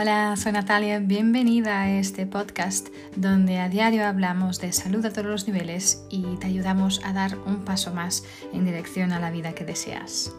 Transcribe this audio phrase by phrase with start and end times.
[0.00, 5.26] Hola, soy Natalia, bienvenida a este podcast donde a diario hablamos de salud a todos
[5.26, 8.22] los niveles y te ayudamos a dar un paso más
[8.52, 10.32] en dirección a la vida que deseas.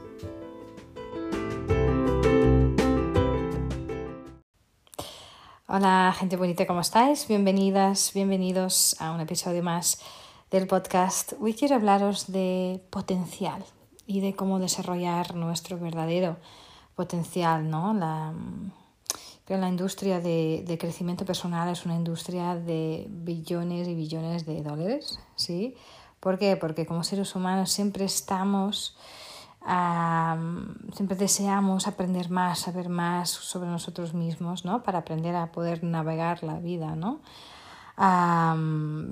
[5.67, 7.27] Hola, gente bonita, ¿cómo estáis?
[7.27, 9.99] Bienvenidas, bienvenidos a un episodio más
[10.51, 11.33] del podcast.
[11.41, 13.65] Hoy quiero hablaros de potencial
[14.07, 16.37] y de cómo desarrollar nuestro verdadero
[16.95, 17.93] potencial, ¿no?
[19.49, 24.61] Creo la industria de, de, crecimiento personal es una industria de billones y billones de
[24.61, 25.75] dólares, ¿sí?
[26.19, 26.55] ¿Por qué?
[26.55, 28.95] Porque como seres humanos siempre estamos
[30.93, 34.83] siempre deseamos aprender más, saber más sobre nosotros mismos, ¿no?
[34.83, 37.19] Para aprender a poder navegar la vida, ¿no?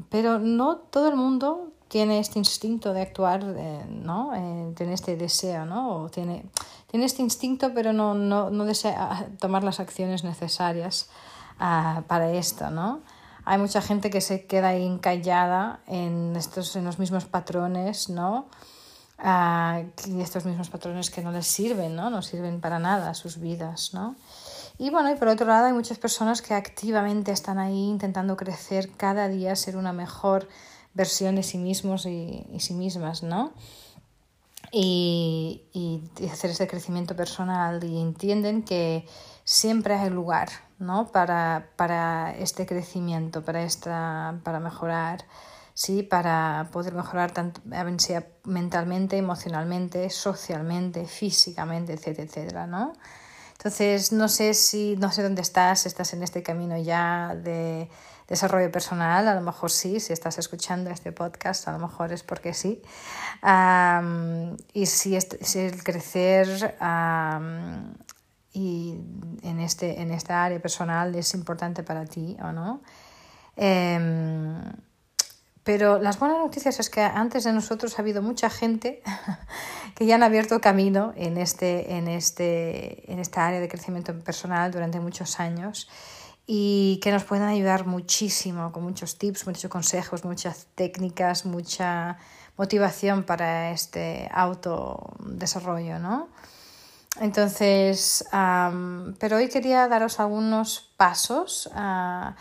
[0.10, 4.34] pero no todo el mundo tiene este instinto de actuar, eh, ¿no?
[4.36, 6.10] Eh, tiene este deseo, ¿no?
[6.10, 6.46] Tiene,
[6.90, 11.10] tiene este instinto, pero no, no, no desea tomar las acciones necesarias
[11.60, 13.02] uh, para esto, ¿no?
[13.46, 18.48] Hay mucha gente que se queda ahí encallada en, estos, en los mismos patrones, ¿no?
[20.06, 22.12] y estos mismos patrones que no les sirven, ¿no?
[22.12, 24.16] No sirven para nada sus vidas, ¿no?
[24.78, 28.92] Y bueno, y por otro lado hay muchas personas que activamente están ahí intentando crecer
[28.96, 30.48] cada día, ser una mejor
[30.98, 33.54] versión de sí mismos y, y sí mismas, ¿no?
[34.72, 39.08] Y, y, hacer ese crecimiento personal y entienden que
[39.46, 41.08] siempre hay lugar, ¿no?
[41.08, 45.24] Para, para este crecimiento, para, esta, para mejorar,
[45.74, 46.04] ¿sí?
[46.04, 47.62] para poder mejorar tanto
[48.00, 52.94] sea mentalmente, emocionalmente, socialmente, físicamente, etcétera, etcétera, ¿no?
[53.54, 57.90] Entonces, no sé si, no sé dónde estás, estás en este camino ya de
[58.28, 62.24] desarrollo personal, a lo mejor sí, si estás escuchando este podcast, a lo mejor es
[62.24, 62.82] porque sí.
[64.74, 66.76] y si, si, el crecer
[68.54, 69.00] y
[69.44, 72.82] en, este, en esta área personal es importante para ti o no.
[73.56, 74.62] Em,
[75.64, 79.02] pero las buenas noticias es que antes de nosotros ha habido mucha gente
[79.96, 84.72] que ya han abierto camino en, este, en, este, en esta área de crecimiento personal
[84.72, 85.90] durante muchos años
[86.48, 92.18] y que nos pueden ayudar muchísimo con muchos tips, muchos consejos, muchas técnicas, mucha
[92.58, 96.30] motivación para este autodesarrollo, ¿no?
[97.20, 98.26] Entonces,
[99.20, 101.70] pero hoy quería daros algunos pasos.
[101.76, 102.32] Uh,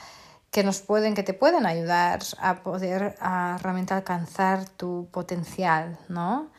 [0.56, 6.50] que nos pueden, que te pueden ayudar a poder realmente alcanzar tu potencial, ¿no?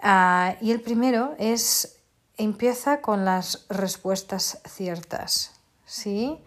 [0.00, 1.96] Ah, y el primero es
[2.36, 5.52] empieza con las respuestas ciertas,
[5.86, 6.44] ¿sí?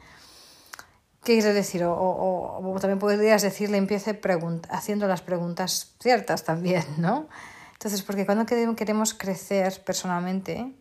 [1.25, 1.83] ¿Qué quiere decir?
[1.83, 4.21] O, o, también podrías decirle empiece
[4.69, 7.27] haciendo las preguntas ciertas también, ¿no?
[7.73, 10.71] Entonces, porque cuando queremos crecer personalmente,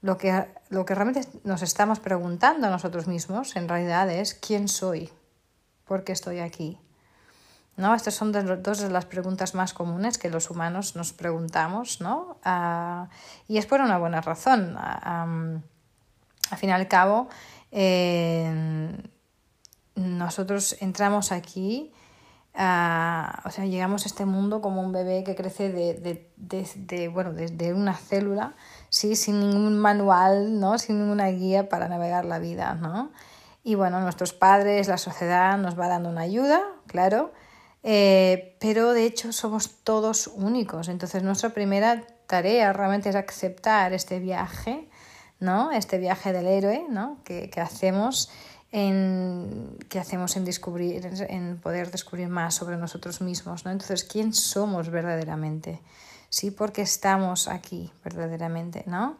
[0.00, 4.68] lo que, lo que realmente nos estamos preguntando a nosotros mismos en realidad es ¿quién
[4.68, 5.10] soy?
[5.84, 6.78] ¿Por qué estoy aquí?
[7.76, 7.92] ¿No?
[7.96, 12.36] Estas son dos de las preguntas más comunes que los humanos nos preguntamos, ¿no?
[12.46, 13.08] Uh,
[13.48, 14.76] y es por una buena razón.
[14.76, 15.60] Uh,
[16.50, 17.28] al fin y al cabo,
[17.72, 18.94] eh,
[19.94, 21.92] nosotros entramos aquí,
[22.54, 27.72] o sea, llegamos a este mundo como un bebé que crece de, de bueno, desde
[27.72, 28.54] una célula,
[28.90, 29.16] ¿sí?
[29.16, 30.78] sin ningún manual, ¿no?
[30.78, 32.74] sin ninguna guía para navegar la vida.
[32.74, 33.10] ¿no?
[33.64, 37.32] Y bueno, nuestros padres, la sociedad nos va dando una ayuda, claro,
[37.84, 40.88] eh, pero de hecho somos todos únicos.
[40.88, 44.88] Entonces nuestra primera tarea realmente es aceptar este viaje,
[45.38, 45.70] ¿no?
[45.72, 47.18] Este viaje del héroe, ¿no?
[47.24, 48.30] Que, que hacemos
[48.72, 53.70] en, que hacemos en descubrir, en poder descubrir más sobre nosotros mismos, ¿no?
[53.70, 55.80] Entonces, ¿quién somos verdaderamente?
[56.30, 59.18] Sí, porque estamos aquí verdaderamente, ¿no?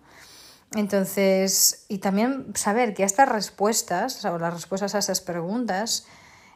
[0.75, 6.07] Entonces, y también saber que estas respuestas, o las respuestas a esas preguntas,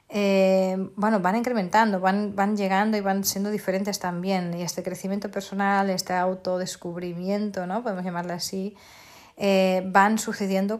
[0.08, 4.54] eh, bueno, van incrementando, van, van llegando y van siendo diferentes también.
[4.54, 7.82] Y este crecimiento personal, este autodescubrimiento, ¿no?
[7.82, 8.74] Podemos llamarle así,
[9.36, 10.78] eh, van sucediendo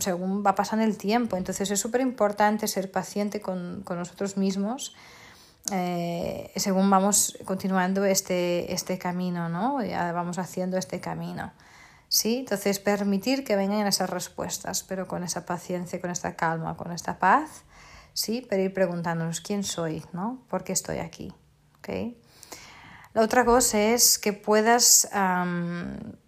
[0.00, 1.36] según va pasando el tiempo.
[1.36, 4.94] Entonces es súper importante ser paciente con, con nosotros mismos
[5.72, 9.82] eh, según vamos continuando este, este camino, ¿no?
[9.84, 11.52] Ya vamos haciendo este camino.
[12.08, 12.38] ¿sí?
[12.38, 17.18] Entonces, permitir que vengan esas respuestas, pero con esa paciencia, con esta calma, con esta
[17.18, 17.64] paz,
[18.12, 18.46] ¿sí?
[18.48, 20.44] Pero ir preguntándonos quién soy, ¿no?
[20.48, 21.32] ¿Por qué estoy aquí?
[21.78, 22.20] ¿Okay?
[23.16, 25.08] La otra cosa es que puedas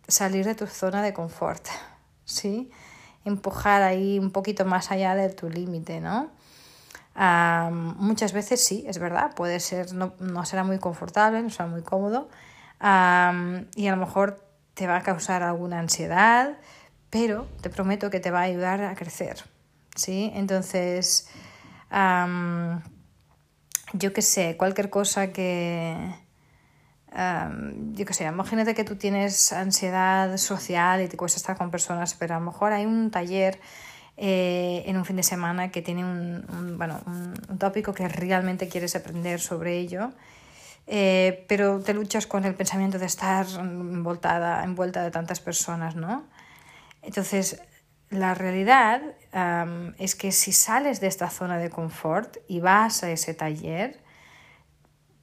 [0.09, 1.67] salir de tu zona de confort,
[2.25, 2.71] ¿sí?
[3.27, 6.31] Empujar ahí un poquito más allá de tu límite, ¿no?
[7.99, 11.83] muchas veces sí, es verdad, puede ser, no, no será muy confortable, no será muy
[11.83, 12.31] cómodo,
[12.81, 14.43] y a lo mejor
[14.73, 16.57] te va a causar alguna ansiedad,
[17.11, 19.45] pero te prometo que te va a ayudar a crecer,
[19.95, 20.33] ¿sí?
[20.35, 21.29] Entonces,
[23.93, 26.27] yo qué sé, cualquier cosa que...
[27.13, 32.15] yo qué sé, imagínate que tú tienes ansiedad social y te cuesta estar con personas,
[32.15, 33.59] pero a lo mejor hay un taller
[34.17, 38.95] eh, en un fin de semana que tiene un, bueno, un, tópico que realmente quieres
[38.97, 40.13] aprender sobre ello,
[40.87, 46.25] eh, pero te luchas con el pensamiento de estar envoltada, envuelta de tantas personas, ¿no?
[47.03, 47.63] Entonces,
[48.11, 49.03] la realidad
[49.99, 54.01] es que si sales de esta zona de confort y vas a ese taller,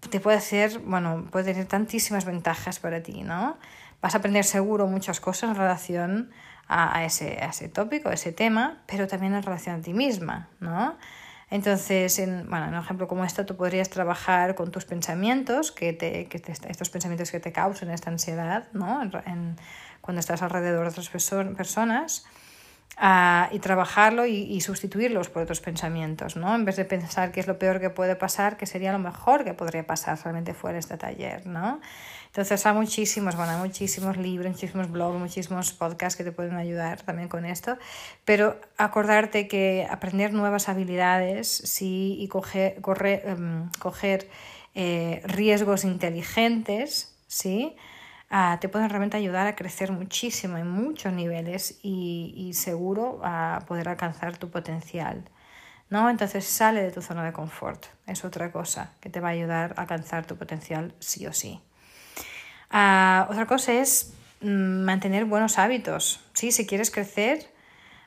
[0.09, 3.57] te puede hacer, bueno, puede tener tantísimas ventajas para ti, ¿no?
[4.01, 6.31] Vas a aprender seguro muchas cosas en relación
[6.67, 10.49] a, ese, a ese tópico, a ese tema, pero también en relación a ti misma,
[10.59, 10.97] ¿no?
[11.51, 15.93] Entonces, en, bueno, en un ejemplo como este, tú podrías trabajar con tus pensamientos, que
[15.93, 19.01] te, que estos pensamientos que te causan esta ansiedad, ¿no?
[19.03, 19.55] En,
[20.01, 22.25] cuando estás alrededor de otras personas
[23.51, 26.55] y trabajarlo y, sustituirlos por otros pensamientos, ¿no?
[26.55, 29.43] En vez de pensar que es lo peor que puede pasar, que sería lo mejor
[29.43, 31.81] que podría pasar realmente fuera de este taller, ¿no?
[32.27, 37.01] Entonces hay muchísimos, bueno, hay muchísimos libros, muchísimos blogs, muchísimos podcasts que te pueden ayudar
[37.01, 37.77] también con esto,
[38.23, 42.81] pero acordarte que aprender nuevas habilidades sí, y coger,
[43.25, 44.29] em, coger
[44.73, 47.75] eh, riesgos inteligentes, ¿sí?
[48.60, 53.88] Te pueden realmente ayudar a crecer muchísimo en muchos niveles y, y seguro a poder
[53.88, 55.24] alcanzar tu potencial.
[55.89, 56.10] ¿no?
[56.10, 57.86] Entonces sale de tu zona de confort.
[58.07, 61.62] Es otra cosa que te va a ayudar a alcanzar tu potencial sí o sí.
[62.69, 66.22] Ah, otra cosa es mm, mantener buenos hábitos.
[66.33, 66.51] ¿sí?
[66.51, 67.54] Si quieres crecer,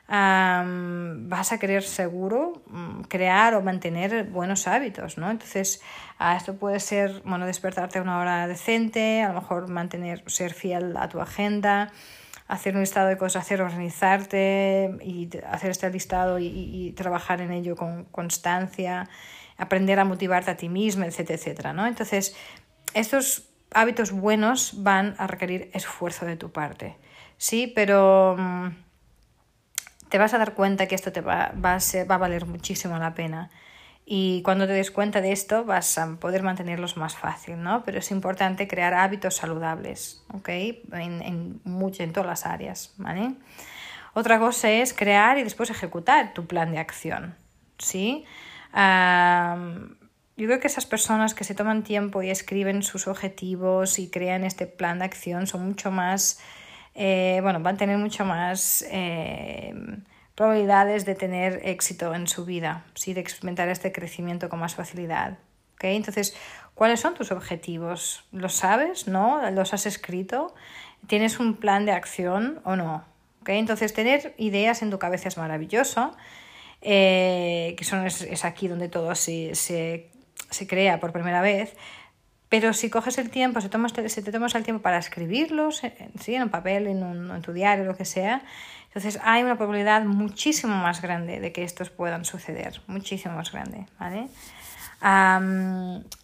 [0.07, 5.29] vas a querer seguro mm, crear o mantener buenos hábitos, ¿no?
[5.29, 5.81] Entonces,
[6.37, 10.97] esto puede ser, bueno, despertarte a una hora decente, a lo mejor mantener, ser fiel
[10.97, 11.91] a tu agenda,
[12.47, 17.51] hacer un listado de cosas, hacer, organizarte y hacer este listado y, y trabajar en
[17.51, 19.07] ello con constancia,
[19.57, 21.85] aprender a motivarte a ti mismo, etcétera, etcétera, ¿no?
[21.85, 22.35] Entonces,
[22.93, 26.97] estos hábitos buenos van a requerir esfuerzo de tu parte,
[27.37, 27.71] ¿sí?
[27.75, 28.67] Pero mm,
[30.09, 33.49] te vas a dar cuenta que esto te va, va, a, valer muchísimo la pena.
[34.05, 37.83] Y cuando te des cuenta de esto vas a poder mantenerlos más fácil, ¿no?
[37.83, 40.49] Pero es importante crear hábitos saludables, ¿ok?
[40.49, 43.35] En, en, mucho, en todas las áreas, ¿vale?
[44.15, 47.35] Otra cosa es crear y después ejecutar tu plan de acción,
[47.77, 48.25] ¿sí?
[48.71, 54.43] yo creo que esas personas que se toman tiempo y escriben sus objetivos y crean
[54.43, 56.39] este plan de acción son mucho más
[56.95, 59.73] eh, bueno, van a tener mucho más eh,
[60.35, 63.13] probabilidades de tener éxito en su vida, ¿sí?
[63.13, 65.37] de experimentar este crecimiento con más facilidad.
[65.75, 65.95] ¿okay?
[65.95, 66.35] Entonces,
[66.75, 68.23] ¿cuáles son tus objetivos?
[68.31, 69.07] ¿Los sabes?
[69.07, 69.49] ¿No?
[69.51, 70.53] ¿Los has escrito?
[71.07, 73.03] ¿Tienes un plan de acción o no?
[73.41, 73.59] ¿okay?
[73.59, 76.15] Entonces, tener ideas en tu cabeza es maravilloso,
[76.81, 80.09] eh, que son, es, aquí donde todo se, se,
[80.49, 81.75] se crea por primera vez,
[82.49, 85.81] pero si coges el tiempo, si, tomas, si te tomas el tiempo para escribirlos,
[86.19, 86.35] ¿sí?
[86.35, 88.41] en un papel, en, un, en tu diario, lo que sea,
[88.87, 93.85] entonces hay una probabilidad muchísimo más grande de que estos puedan suceder, muchísimo más grande.
[93.99, 94.27] ¿vale?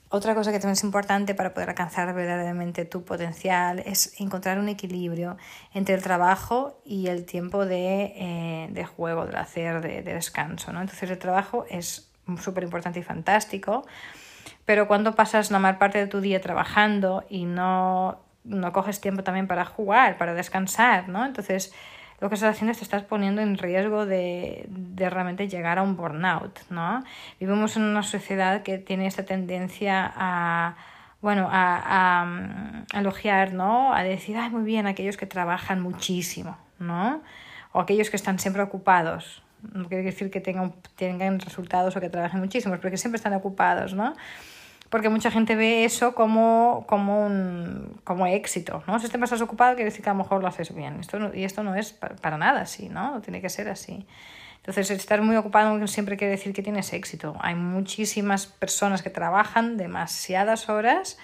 [0.09, 4.67] otra cosa que también es importante para poder alcanzar verdaderamente tu potencial es encontrar un
[4.67, 5.37] equilibrio
[5.73, 10.73] entre el trabajo y el tiempo de, eh, de juego, de hacer, de, de descanso.
[10.73, 10.81] ¿no?
[10.81, 12.09] Entonces el trabajo es
[12.41, 13.85] súper importante y fantástico
[14.65, 19.23] pero cuando pasas la mayor parte de tu día trabajando y no, no coges tiempo
[19.23, 21.25] también para jugar, para descansar, ¿no?
[21.25, 21.73] Entonces,
[22.19, 25.83] lo que estás haciendo es te estás poniendo en riesgo de, de, realmente llegar a
[25.83, 27.03] un burnout, ¿no?
[27.39, 30.75] Vivimos en una sociedad que tiene esta tendencia a,
[31.21, 33.93] bueno, a, a, elogiar, ¿no?
[33.93, 37.21] A decir, ay, muy bien, aquellos que trabajan muchísimo, ¿no?
[37.71, 39.44] O aquellos que están siempre ocupados.
[39.73, 43.93] No quiere decir que tengan, tengan resultados o que trabajen muchísimo, porque siempre están ocupados,
[43.93, 44.13] ¿no?
[44.89, 48.99] porque mucha gente ve eso como, como, un, como éxito, ¿no?
[48.99, 50.99] Si estás ocupado quiere decir que a lo mejor lo haces bien.
[50.99, 53.19] Esto y esto no es para, nada así, ¿no?
[53.21, 54.05] Tiene que ser así.
[54.57, 57.35] Entonces, estar muy ocupado siempre quiere decir que tienes éxito.
[57.41, 61.17] Hay muchísimas personas que trabajan demasiadas horas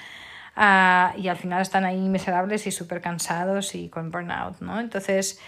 [0.58, 4.80] uh, y al final están ahí miserables y súper cansados y con burnout, ¿no?
[4.80, 5.40] Entonces,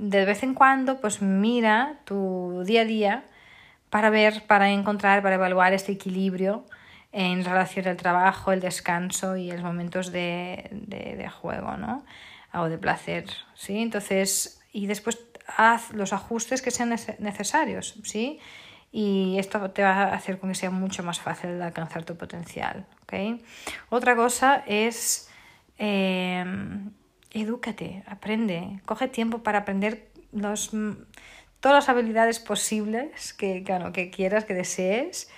[0.00, 3.24] de vez en cuando, pues mira tu día a día
[3.90, 6.64] para ver, para encontrar, para evaluar este equilibrio
[7.12, 12.04] en relación al trabajo, el descanso y los momentos de, de, juego, ¿no?
[12.54, 13.78] O de placer, ¿sí?
[13.78, 15.18] Entonces, y después
[15.56, 18.38] haz los ajustes que sean necesarios, ¿sí?
[18.92, 22.86] Y esto te va a hacer con que sea mucho más fácil alcanzar tu potencial.
[23.90, 25.28] Otra cosa es...
[25.78, 26.44] Eh,
[27.32, 30.70] edúcate, aprende, coge tiempo para aprender los,
[31.60, 35.30] todas las habilidades posibles que, claro, que quieras, que desees.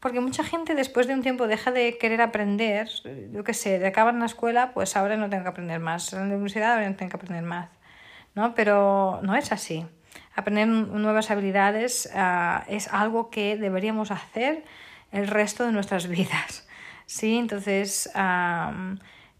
[0.00, 2.88] Porque mucha gente después de un tiempo deja de querer aprender,
[3.32, 6.12] yo qué sé, de acabar en la escuela, pues ahora no tengo que aprender más,
[6.12, 7.68] en la universidad ahora no tengo que aprender más,
[8.34, 8.54] ¿no?
[8.54, 9.86] Pero no es así.
[10.34, 14.64] Aprender nuevas habilidades uh, es algo que deberíamos hacer
[15.12, 16.66] el resto de nuestras vidas,
[17.06, 17.38] ¿sí?
[17.38, 18.10] Entonces,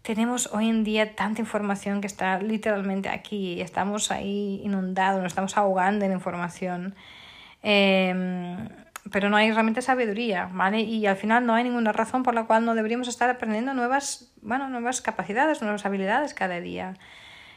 [0.03, 5.57] tenemos hoy en día tanta información que está literalmente aquí, estamos ahí inundados, nos estamos
[5.57, 6.93] ahogando en información,
[7.63, 8.69] eh,
[9.11, 10.81] pero no hay realmente sabiduría, ¿vale?
[10.81, 14.31] Y al final no hay ninguna razón por la cual no deberíamos estar aprendiendo nuevas,
[14.41, 16.95] bueno, nuevas capacidades, nuevas habilidades cada día.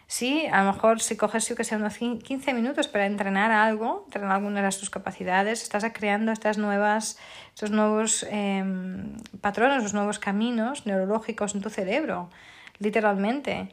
[0.08, 4.04] Sí, a lo mejor si coges, yo que sea, unos 15 minutos para entrenar algo,
[4.06, 10.20] entrenar alguna de tus capacidades, estás creando estas nuevas, estos nuevos em, patrones, los nuevos
[10.20, 12.30] caminos neurológicos en tu cerebro,
[12.78, 13.68] literalmente.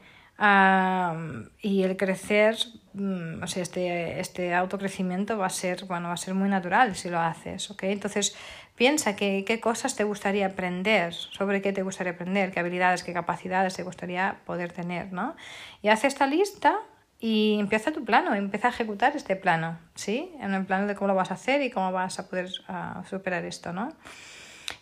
[1.61, 2.57] y el crecer,
[2.93, 6.95] mm, o sea, este, este autocrecimiento va a ser, bueno, va a ser muy natural
[6.95, 7.83] si lo haces, ¿ok?
[7.83, 8.35] Entonces,
[8.75, 13.13] Piensa que, qué cosas te gustaría aprender, sobre qué te gustaría aprender, qué habilidades, qué
[13.13, 15.35] capacidades te gustaría poder tener, ¿no?
[15.81, 16.79] Y haz esta lista
[17.19, 20.33] y empieza tu plano, empieza a ejecutar este plano, ¿sí?
[20.41, 23.05] En el plano de cómo lo vas a hacer y cómo vas a poder uh,
[23.05, 23.89] superar esto, ¿no?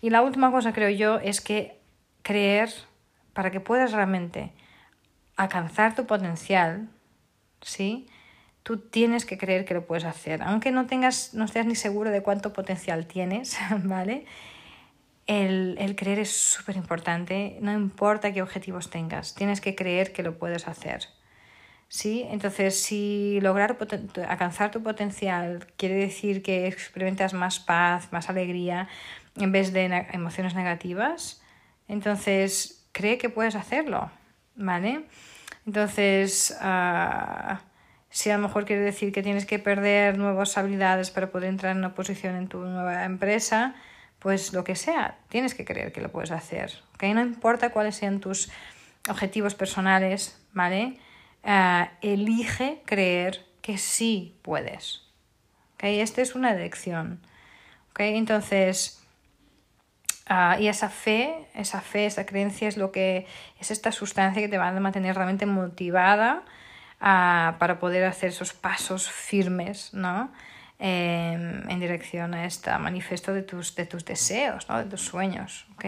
[0.02, 1.80] Y la última cosa, creo yo, es que
[2.24, 2.70] creer,
[3.34, 4.54] para que puedas realmente
[5.36, 6.90] alcanzar tu potencial,
[7.62, 8.08] ¿sí?
[8.64, 10.42] Tú tienes que creer que lo puedes hacer.
[10.44, 14.26] Aunque no tengas, no estés ni seguro de cuánto potencial tienes, ¿vale?
[15.28, 20.24] El, el creer es súper importante, no importa qué objetivos tengas, tienes que creer que
[20.24, 21.08] lo puedes hacer.
[21.88, 22.26] ¿Sí?
[22.30, 23.78] Entonces, si lograr
[24.30, 28.88] alcanzar tu potencial quiere decir que experimentas más paz, más alegría,
[29.36, 31.42] en vez de emociones negativas,
[31.90, 34.10] entonces cree que puedes hacerlo,
[34.56, 35.04] ¿vale?
[35.66, 37.56] Entonces, uh,
[38.12, 41.72] si a lo mejor quiere decir que tienes que perder nuevas habilidades para poder entrar
[41.72, 43.74] en una posición en tu nueva empresa,
[44.20, 46.74] pues lo que sea, tienes que creer que lo puedes hacer.
[46.94, 47.14] ¿okay?
[47.14, 48.52] No importa cuáles sean tus
[49.10, 51.00] objetivos personales, ¿vale?
[51.44, 55.04] Uh, elige creer que sí puedes.
[55.76, 56.02] ¿okay?
[56.02, 57.22] Esta es una elección.
[57.92, 58.18] ¿okay?
[58.18, 59.02] Entonces,
[60.30, 63.26] uh, y esa fe, esa fe, esa creencia es lo que
[63.58, 66.44] es esta sustancia que te va a mantener realmente motivada
[67.02, 70.32] para poder hacer esos pasos firmes, ¿no?
[70.84, 74.80] Em, en dirección a este manifiesto de tus, de tus deseos, ¿no?
[74.80, 75.68] de tus sueños.
[75.76, 75.86] ¿ok?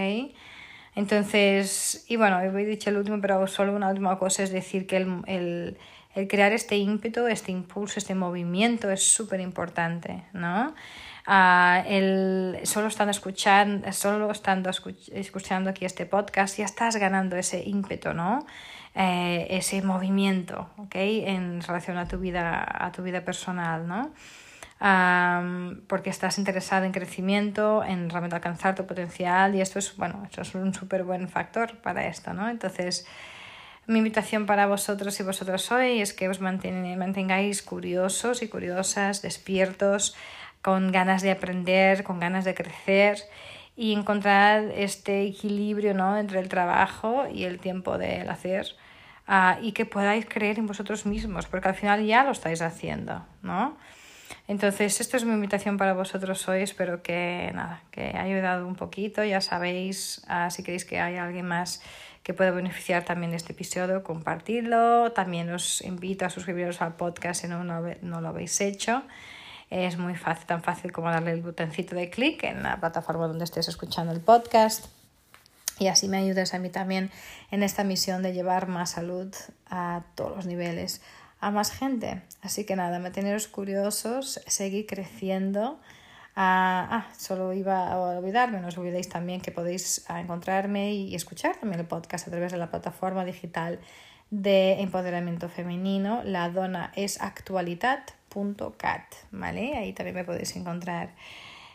[0.95, 4.97] Entonces, y bueno, he dicho el último, pero solo una última cosa es decir que
[4.97, 5.77] el, el,
[6.13, 10.75] el crear este ímpetu, este impulso, este movimiento es súper importante, ¿no?
[11.25, 17.63] Uh, el, solo estando escuchando, solo estando escuchando aquí este podcast ya estás ganando ese
[17.63, 18.45] ímpetu, ¿no?
[18.95, 20.95] Eh, ese movimiento, ¿ok?
[20.95, 24.11] En relación a tu vida, a tu vida personal, ¿no?
[25.87, 30.41] porque estás interesado en crecimiento, en realmente alcanzar tu potencial y esto es, bueno, esto
[30.41, 32.49] es un súper buen factor para esto, ¿no?
[32.49, 33.07] Entonces,
[33.87, 40.17] mi invitación para vosotros y vosotras hoy es que os mantengáis curiosos y curiosas, despiertos,
[40.61, 43.19] con ganas de aprender, con ganas de crecer
[43.75, 46.17] y encontrar este equilibrio ¿no?
[46.17, 48.67] entre el trabajo y el tiempo del hacer
[49.27, 53.25] uh, y que podáis creer en vosotros mismos, porque al final ya lo estáis haciendo,
[53.41, 53.77] ¿no?
[54.47, 56.63] Entonces, esto es mi invitación para vosotros hoy.
[56.63, 59.23] Espero que nada, que haya ayudado un poquito.
[59.23, 61.81] Ya sabéis, uh, si queréis que haya alguien más
[62.23, 65.11] que pueda beneficiar también de este episodio, compartirlo.
[65.13, 69.03] También os invito a suscribiros al podcast si no, no lo habéis hecho.
[69.73, 73.43] Es muy fácil, tan fácil como darle el botoncito de clic en la plataforma donde
[73.43, 74.85] estés escuchando el podcast.
[75.79, 77.09] Y así me ayudas a mí también
[77.49, 79.33] en esta misión de llevar más salud
[79.71, 81.01] a todos los niveles,
[81.39, 82.21] a más gente.
[82.43, 85.79] Así que nada, manteneros curiosos, seguir creciendo.
[86.35, 91.55] Ah, ah, solo iba a olvidarme, no os olvidéis también que podéis encontrarme y escuchar
[91.55, 93.79] también el podcast a través de la plataforma digital
[94.33, 96.23] de empoderamiento femenino.
[96.23, 98.03] La dona es actualidad
[98.77, 99.77] cat, ¿vale?
[99.77, 101.13] Ahí también me podéis encontrar.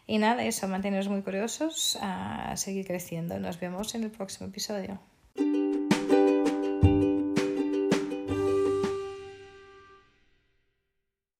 [0.08, 3.38] Y nada, eso, manteneros muy curiosos, a seguir creciendo.
[3.38, 4.98] Nos vemos en el próximo episodio.